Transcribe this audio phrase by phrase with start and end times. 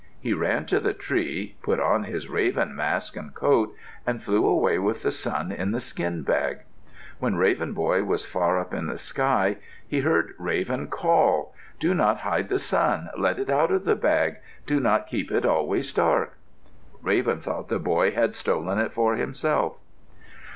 [0.19, 4.49] He ran to the tree, put on his raven mask and coat, and flew far
[4.49, 6.61] away with the sun in the skin bag.
[7.19, 12.21] When Raven Boy was far up in the sky, he heard Raven call, "Do not
[12.21, 13.11] hide the sun.
[13.15, 14.37] Let it out of the bag.
[14.65, 16.35] Do not keep it always dark."
[17.03, 19.77] Raven thought the boy had stolen it for himself.